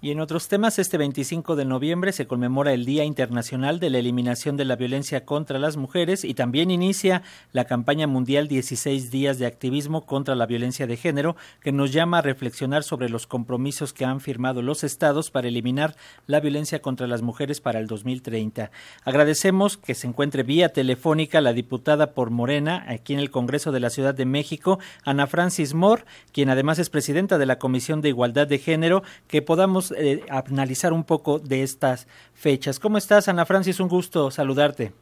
[0.00, 3.98] Y en otros temas, este 25 de noviembre se conmemora el Día Internacional de la
[3.98, 9.40] Eliminación de la Violencia contra las Mujeres y también inicia la campaña mundial 16 días
[9.40, 13.92] de activismo contra la violencia de género que nos llama a reflexionar sobre los compromisos
[13.92, 15.96] que han firmado los estados para eliminar
[16.28, 18.70] la violencia contra las mujeres para el 2030.
[19.02, 23.80] Agradecemos que se encuentre vía telefónica la diputada por Morena aquí en el Congreso de
[23.80, 28.10] la Ciudad de México, Ana Francis Moore, quien además es presidenta de la Comisión de
[28.10, 32.78] Igualdad de Género, que podamos eh, analizar un poco de estas fechas.
[32.78, 33.80] ¿Cómo estás, Ana Francis?
[33.80, 34.92] Un gusto saludarte.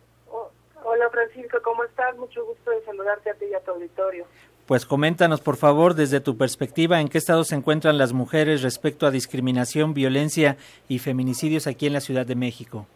[0.85, 2.17] hola, Francisco, ¿cómo estás?
[2.17, 4.27] Mucho gusto de saludarte a ti y a tu auditorio.
[4.67, 9.07] Pues coméntanos, por favor, desde tu perspectiva, en qué estado se encuentran las mujeres respecto
[9.07, 10.57] a discriminación, violencia
[10.89, 12.87] y feminicidios aquí en la Ciudad de México.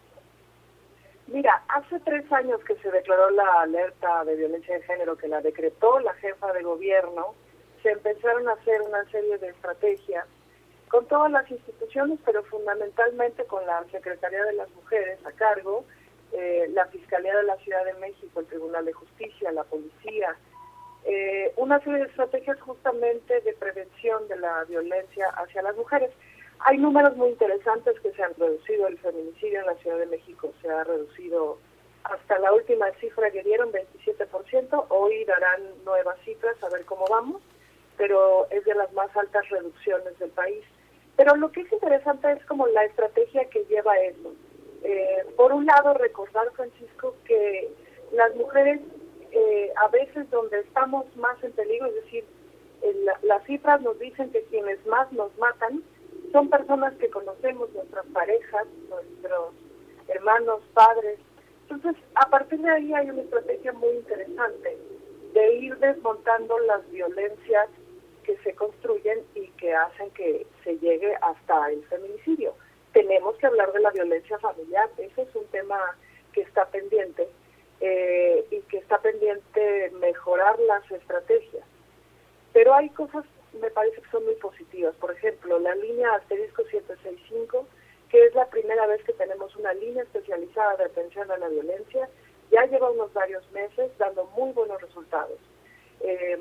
[1.27, 5.39] Mira, hace tres años que se declaró la alerta de violencia de género que la
[5.39, 7.33] decretó la jefa de gobierno,
[7.81, 10.25] se empezaron a hacer una serie de estrategias
[10.91, 15.85] con todas las instituciones, pero fundamentalmente con la Secretaría de las Mujeres a cargo,
[16.33, 20.35] eh, la Fiscalía de la Ciudad de México, el Tribunal de Justicia, la Policía,
[21.05, 26.11] eh, una serie de estrategias justamente de prevención de la violencia hacia las mujeres.
[26.59, 28.87] Hay números muy interesantes que se han reducido.
[28.87, 31.57] El feminicidio en la Ciudad de México se ha reducido
[32.03, 34.85] hasta la última cifra que dieron, 27%.
[34.89, 37.41] Hoy darán nuevas cifras a ver cómo vamos,
[37.97, 40.65] pero es de las más altas reducciones del país.
[41.21, 44.33] Pero lo que es interesante es como la estrategia que lleva eso.
[44.83, 47.69] Eh, por un lado, recordar, Francisco, que
[48.11, 48.81] las mujeres
[49.29, 52.25] eh, a veces donde estamos más en peligro, es decir,
[53.21, 55.83] las cifras nos dicen que quienes más nos matan
[56.31, 59.53] son personas que conocemos, nuestras parejas, nuestros
[60.07, 61.19] hermanos, padres.
[61.69, 64.75] Entonces, a partir de ahí hay una estrategia muy interesante
[65.35, 67.69] de ir desmontando las violencias
[68.21, 72.53] que se construyen y que hacen que se llegue hasta el feminicidio.
[72.93, 75.77] Tenemos que hablar de la violencia familiar, ese es un tema
[76.33, 77.27] que está pendiente
[77.79, 81.65] eh, y que está pendiente mejorar las estrategias.
[82.53, 83.25] Pero hay cosas,
[83.59, 84.93] me parece que son muy positivas.
[84.95, 87.65] Por ejemplo, la línea asterisco 765,
[88.09, 92.09] que es la primera vez que tenemos una línea especializada de atención a la violencia,
[92.51, 95.39] ya lleva unos varios meses dando muy buenos resultados.
[96.01, 96.37] Eh,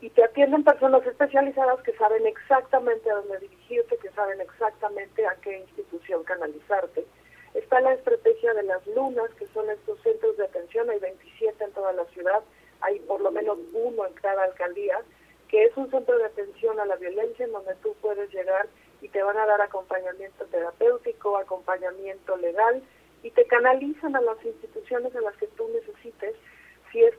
[0.15, 5.59] te atienden personas especializadas que saben exactamente a dónde dirigirte, que saben exactamente a qué
[5.59, 7.05] institución canalizarte.
[7.53, 11.71] Está la estrategia de las lunas, que son estos centros de atención, hay 27 en
[11.71, 12.41] toda la ciudad,
[12.81, 14.99] hay por lo menos uno en cada alcaldía,
[15.47, 18.67] que es un centro de atención a la violencia en donde tú puedes llegar
[19.01, 22.81] y te van a dar acompañamiento terapéutico, acompañamiento legal
[23.23, 26.40] y te canalizan a las instituciones en las que tú necesites si es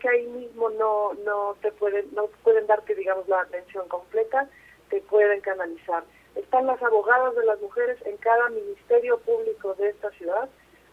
[0.02, 4.48] que ahí mismo no no te pueden no pueden darte digamos la atención completa
[4.90, 6.04] te pueden canalizar.
[6.34, 10.48] Están las abogadas de las mujeres en cada ministerio público de esta ciudad.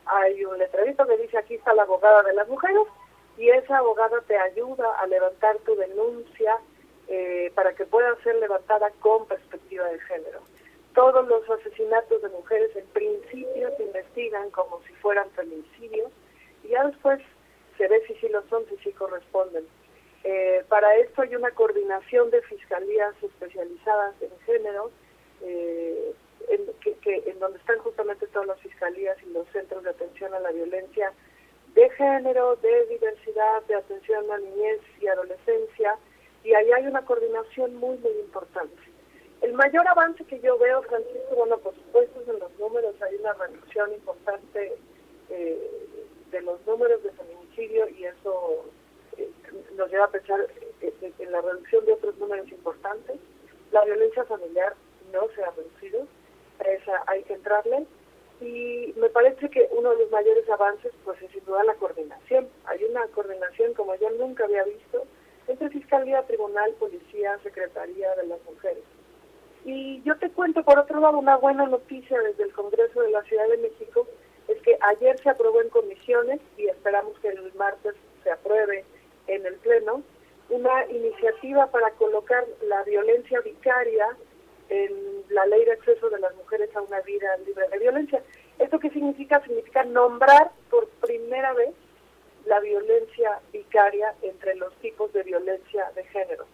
[0.06, 2.88] Hay un letrerito que dice aquí está la abogada de las mujeres
[3.38, 6.58] y esa abogada te ayuda a levantar tu denuncia
[7.08, 10.40] eh, para que pueda ser levantada con perspectiva de género.
[10.94, 16.12] Todos los asesinatos de mujeres en principio se investigan como si fueran feminicidios
[16.64, 17.20] y ya después
[17.80, 19.66] se ve si sí lo son, si sí corresponden.
[20.26, 24.92] Eh, para esto hay una coordinación de fiscalías especializadas en género,
[25.42, 26.14] eh,
[26.50, 31.14] en, donde están justamente todas las fiscalías y los centros de atención a la violencia
[31.74, 35.98] de género, de diversidad, de atención a niñez y adolescencia,
[36.44, 38.76] y ahí hay una coordinación muy, muy importante.
[39.42, 43.32] El mayor avance que yo veo, Francisco, bueno, por supuesto, en los números hay una
[43.34, 44.74] reducción importante
[45.30, 45.89] eh,
[46.32, 48.66] de los números de feminicidio y eso
[49.18, 49.30] eh,
[49.76, 50.40] nos lleva a pensar
[50.82, 53.18] eh, en la reducción de otros números importantes.
[53.72, 54.76] La violencia familiar
[55.12, 56.08] no se ha reducido,
[56.60, 57.86] esa hay que entrarle.
[58.42, 62.48] Y me parece que uno de los mayores avances pues es sin duda la coordinación.
[62.66, 65.06] Hay una coordinación como yo nunca había visto
[65.48, 68.84] entre Fiscalía, Tribunal, Policía, Secretaría de las Mujeres.
[69.66, 73.24] Y yo te cuento por otro lado una buena noticia desde el Congreso de la
[73.24, 74.08] Ciudad de México,
[74.50, 77.94] es que ayer se aprobó en comisiones y esperamos que el martes
[78.24, 78.84] se apruebe
[79.28, 80.04] en el Pleno
[80.50, 84.08] una iniciativa para colocar la violencia vicaria
[84.70, 88.24] en la ley de acceso de las mujeres a una vida libre de violencia.
[88.58, 89.42] ¿Esto qué significa?
[89.44, 91.74] Significa nombrar por primera vez
[92.46, 96.46] la violencia vicaria entre los tipos de violencia de género.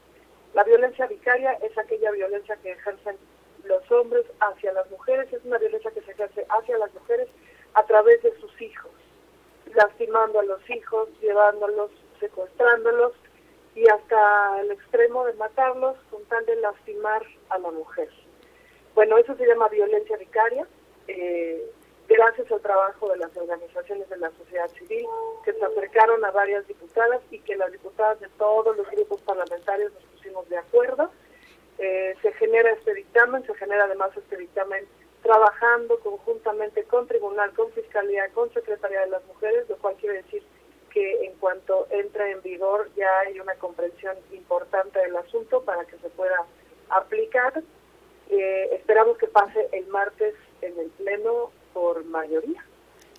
[0.53, 3.17] La violencia vicaria es aquella violencia que ejercen
[3.63, 7.27] los hombres hacia las mujeres, es una violencia que se ejerce hacia las mujeres
[7.75, 8.91] a través de sus hijos,
[9.73, 13.13] lastimando a los hijos, llevándolos, secuestrándolos
[13.75, 18.09] y hasta el extremo de matarlos con tal de lastimar a la mujer.
[18.95, 20.65] Bueno, eso se llama violencia vicaria.
[21.07, 21.69] Eh,
[22.07, 25.05] gracias al trabajo de las organizaciones de la sociedad civil
[25.43, 29.91] que se acercaron a varias diputadas y que las diputadas de todos los grupos parlamentarios
[29.93, 31.11] nos pusimos de acuerdo.
[31.77, 34.87] Eh, se genera este dictamen, se genera además este dictamen
[35.25, 40.43] trabajando conjuntamente con Tribunal, con Fiscalía, con Secretaría de las Mujeres, lo cual quiere decir
[40.91, 45.97] que en cuanto entre en vigor ya hay una comprensión importante del asunto para que
[45.97, 46.45] se pueda
[46.89, 47.63] aplicar.
[48.29, 52.63] Eh, esperamos que pase el martes en el Pleno por mayoría.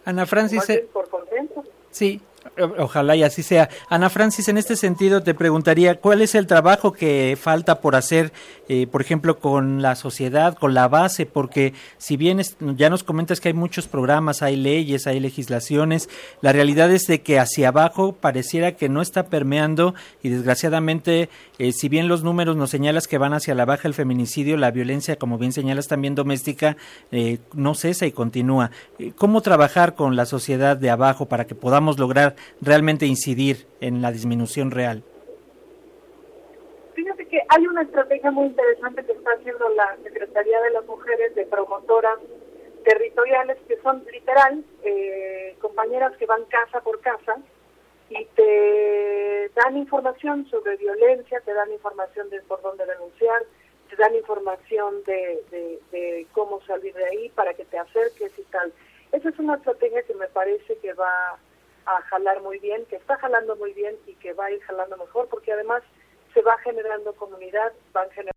[0.04, 0.70] Ana Francis.
[0.70, 1.64] Eh, por consenso.
[1.90, 2.20] Sí,
[2.78, 3.68] Ojalá y así sea.
[3.88, 8.32] Ana Francis, en este sentido te preguntaría, ¿cuál es el trabajo que falta por hacer,
[8.68, 11.26] eh, por ejemplo, con la sociedad, con la base?
[11.26, 12.40] Porque si bien
[12.76, 16.08] ya nos comentas que hay muchos programas, hay leyes, hay legislaciones,
[16.40, 21.28] la realidad es de que hacia abajo pareciera que no está permeando y desgraciadamente,
[21.58, 24.70] eh, si bien los números nos señalas que van hacia la baja el feminicidio, la
[24.70, 26.76] violencia, como bien señalas también doméstica,
[27.10, 28.70] eh, no cesa y continúa.
[29.16, 34.12] ¿Cómo trabajar con la sociedad de abajo para que podamos lograr realmente incidir en la
[34.12, 35.02] disminución real?
[36.94, 41.34] Fíjate que hay una estrategia muy interesante que está haciendo la Secretaría de las Mujeres
[41.34, 42.18] de promotoras
[42.84, 47.36] territoriales que son literal eh, compañeras que van casa por casa
[48.08, 53.42] y te dan información sobre violencia, te dan información de por dónde denunciar,
[53.90, 55.42] te dan información de,
[55.90, 58.72] de, cómo salir de ahí para que te acerques y tal.
[59.12, 61.38] Esa es una estrategia que me parece que va
[61.86, 64.96] a jalar muy bien, que está jalando muy bien y que va a ir jalando
[64.96, 65.82] mejor, porque además
[66.34, 68.35] se va generando comunidad, van generando